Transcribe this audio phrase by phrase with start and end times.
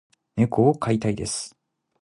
[0.35, 1.55] 猫を飼いたいです。